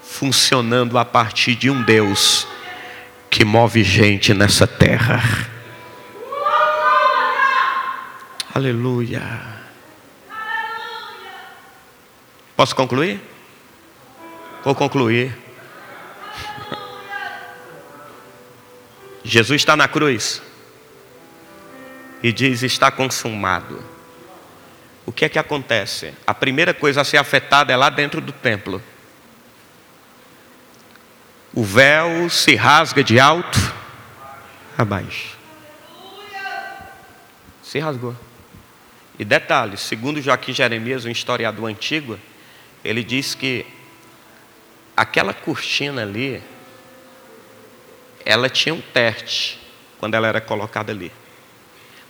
[0.03, 2.47] funcionando a partir de um Deus
[3.31, 5.22] que move gente nessa terra.
[8.53, 9.22] Aleluia.
[12.57, 13.20] Posso concluir?
[14.64, 15.33] Vou concluir.
[19.22, 20.43] Jesus está na cruz
[22.22, 23.83] e diz: Está consumado.
[25.07, 26.12] O que é que acontece?
[26.26, 28.83] A primeira coisa a ser afetada é lá dentro do templo
[31.53, 33.59] o véu se rasga de alto
[34.78, 35.36] a baixo.
[37.62, 38.14] Se rasgou.
[39.18, 42.18] E detalhe, segundo Joaquim Jeremias, um historiador antigo,
[42.84, 43.66] ele diz que
[44.96, 46.42] aquela cortina ali,
[48.24, 49.61] ela tinha um teste
[49.98, 51.12] quando ela era colocada ali.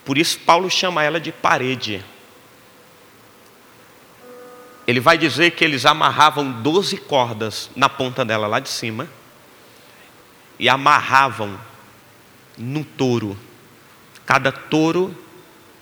[0.04, 2.04] Por isso Paulo chama ela de parede.
[4.86, 9.08] Ele vai dizer que eles amarravam 12 cordas na ponta dela lá de cima
[10.60, 11.58] e amarravam
[12.58, 13.34] no touro,
[14.26, 15.16] cada touro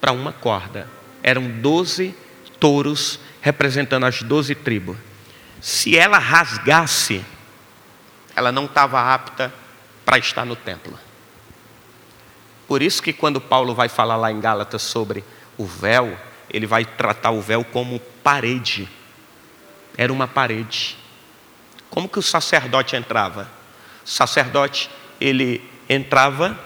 [0.01, 0.89] para uma corda.
[1.21, 2.15] Eram doze
[2.61, 4.97] touros representando as doze tribos.
[5.61, 7.25] Se ela rasgasse,
[8.37, 9.53] ela não estava apta
[10.05, 10.97] para estar no templo.
[12.69, 15.25] Por isso que quando Paulo vai falar lá em Gálatas sobre
[15.57, 16.17] o véu,
[16.49, 18.89] ele vai tratar o véu como parede.
[19.97, 20.97] Era uma parede.
[21.91, 23.58] Como que o sacerdote entrava?
[24.09, 24.91] Sacerdote,
[25.21, 26.59] ele entrava,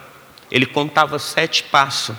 [0.49, 2.15] ele contava sete passos.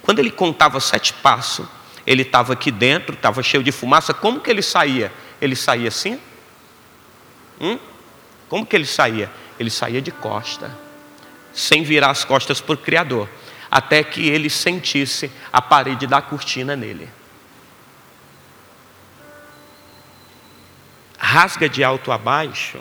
[0.00, 1.66] Quando ele contava sete passos,
[2.06, 4.14] ele estava aqui dentro, estava cheio de fumaça.
[4.14, 5.12] Como que ele saía?
[5.40, 6.18] Ele saía assim?
[7.60, 7.78] Hum?
[8.48, 9.30] Como que ele saía?
[9.60, 10.70] Ele saía de costa,
[11.52, 13.28] sem virar as costas para o Criador,
[13.70, 17.08] até que ele sentisse a parede da cortina nele.
[21.18, 22.80] Rasga de alto a baixo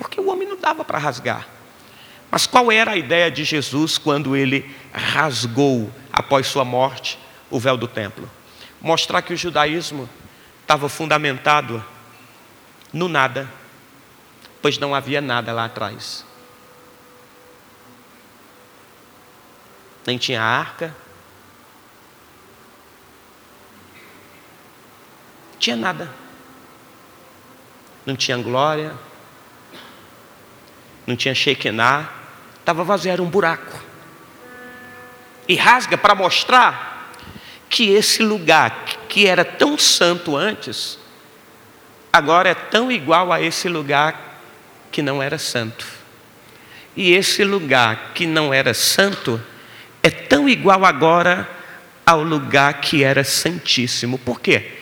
[0.00, 1.46] porque o homem não dava para rasgar.
[2.30, 7.18] Mas qual era a ideia de Jesus quando ele rasgou, após sua morte,
[7.50, 8.28] o véu do templo?
[8.80, 10.08] Mostrar que o judaísmo
[10.62, 11.84] estava fundamentado
[12.90, 13.46] no nada,
[14.62, 16.24] pois não havia nada lá atrás.
[20.06, 20.96] Nem tinha arca,
[25.58, 26.10] tinha nada.
[28.06, 28.96] Não tinha glória,
[31.10, 32.08] não tinha Shekinah,
[32.60, 33.82] estava vazio, era um buraco.
[35.48, 37.12] E rasga para mostrar
[37.68, 40.98] que esse lugar que era tão santo antes,
[42.12, 44.40] agora é tão igual a esse lugar
[44.92, 45.86] que não era santo.
[46.96, 49.40] E esse lugar que não era santo
[50.02, 51.48] é tão igual agora
[52.06, 54.18] ao lugar que era santíssimo.
[54.18, 54.72] Por quê?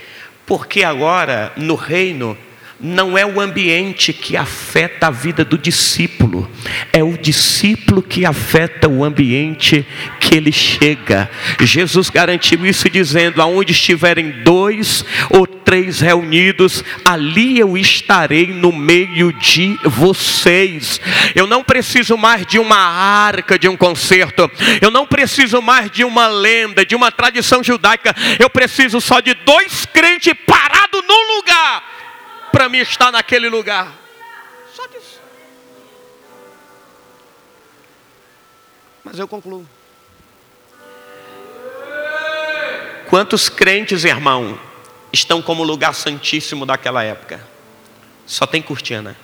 [0.47, 2.37] Porque agora no reino
[2.81, 6.49] não é o ambiente que afeta a vida do discípulo,
[6.93, 9.85] é o discípulo que afeta o ambiente
[10.21, 11.29] que ele chega.
[11.61, 19.33] Jesus garantiu isso dizendo: aonde estiverem dois ou três reunidos, ali eu estarei no meio
[19.33, 21.01] de vocês.
[21.35, 24.49] Eu não preciso mais de uma arca, de um concerto,
[24.81, 29.35] eu não preciso mais de uma lenda, de uma tradição judaica, eu preciso só de
[29.35, 31.98] dois crentes parados no lugar
[32.53, 33.93] para mim estar naquele lugar.
[34.75, 35.21] Só disso.
[39.05, 39.67] Mas eu concluo.
[43.09, 44.61] Quantos crentes, irmão,
[45.11, 47.41] estão como lugar santíssimo daquela época?
[48.27, 49.17] Só tem cortina.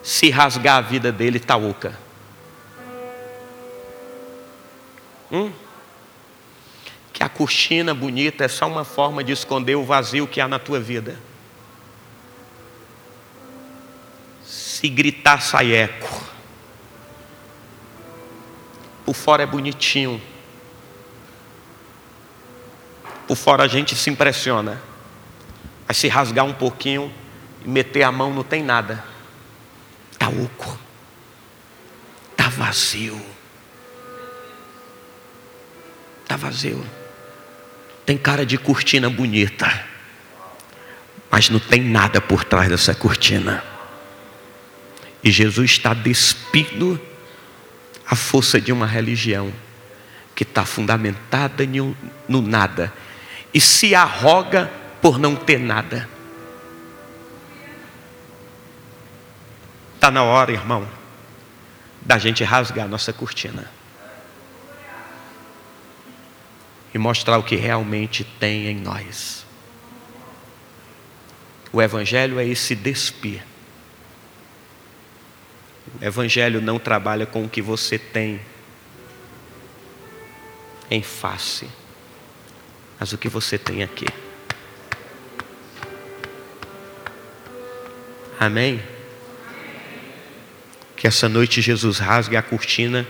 [0.00, 1.98] Se rasgar a vida dele, está oca.
[5.32, 5.52] Hum?
[7.12, 10.60] Que a cortina bonita é só uma forma de esconder o vazio que há na
[10.60, 11.18] tua vida.
[14.76, 16.22] Se gritar, sai eco.
[19.06, 20.20] Por fora é bonitinho.
[23.26, 24.78] Por fora a gente se impressiona.
[25.88, 27.10] Mas se rasgar um pouquinho
[27.64, 29.02] e meter a mão, não tem nada.
[30.12, 30.78] Está oco.
[32.32, 33.18] Está vazio.
[36.22, 36.84] Está vazio.
[38.04, 39.86] Tem cara de cortina bonita.
[41.30, 43.75] Mas não tem nada por trás dessa cortina.
[45.26, 47.00] E Jesus está despindo
[48.06, 49.52] a força de uma religião
[50.36, 51.64] que está fundamentada
[52.28, 52.92] no nada
[53.52, 54.70] e se arroga
[55.02, 56.08] por não ter nada.
[59.96, 60.88] Está na hora, irmão,
[62.00, 63.68] da gente rasgar nossa cortina
[66.94, 69.44] e mostrar o que realmente tem em nós.
[71.72, 73.42] O Evangelho é esse despir
[76.00, 78.40] o Evangelho não trabalha com o que você tem
[80.90, 81.68] em face,
[82.98, 84.06] mas o que você tem aqui.
[88.38, 88.82] Amém?
[90.94, 93.06] Que essa noite Jesus rasgue a cortina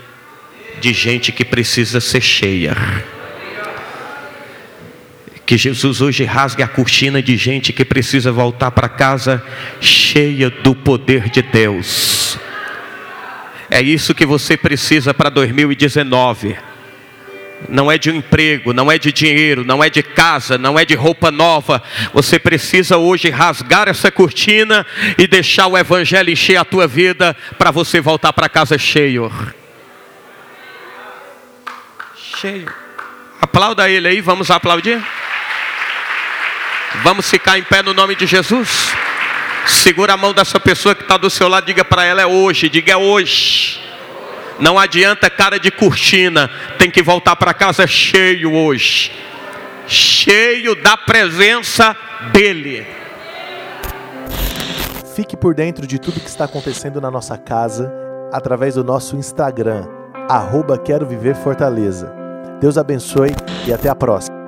[0.80, 2.76] de gente que precisa ser cheia.
[5.44, 9.44] Que Jesus hoje rasgue a cortina de gente que precisa voltar para casa
[9.80, 12.38] cheia do poder de Deus.
[13.70, 16.56] É isso que você precisa para 2019.
[17.68, 20.84] Não é de um emprego, não é de dinheiro, não é de casa, não é
[20.84, 21.82] de roupa nova.
[22.12, 24.86] Você precisa hoje rasgar essa cortina
[25.18, 29.32] e deixar o Evangelho encher a tua vida para você voltar para casa cheio.
[32.38, 32.72] Cheio.
[33.40, 35.02] Aplauda ele aí, vamos aplaudir.
[37.02, 38.94] Vamos ficar em pé no nome de Jesus.
[39.66, 42.68] Segura a mão dessa pessoa que está do seu lado, diga para ela: é hoje,
[42.68, 43.80] diga é hoje.
[44.58, 49.12] Não adianta cara de cortina, tem que voltar para casa cheio hoje
[49.86, 51.96] cheio da presença
[52.32, 52.86] dEle.
[55.14, 57.92] Fique por dentro de tudo que está acontecendo na nossa casa
[58.32, 59.86] através do nosso Instagram,
[60.28, 62.12] arroba Quero Viver Fortaleza.
[62.60, 63.30] Deus abençoe
[63.66, 64.45] e até a próxima.